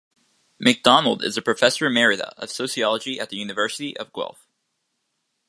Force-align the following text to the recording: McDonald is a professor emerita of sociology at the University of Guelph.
McDonald 0.59 1.23
is 1.23 1.37
a 1.37 1.43
professor 1.43 1.87
emerita 1.87 2.33
of 2.39 2.49
sociology 2.49 3.19
at 3.19 3.29
the 3.29 3.35
University 3.37 3.95
of 3.97 4.11
Guelph. 4.11 4.47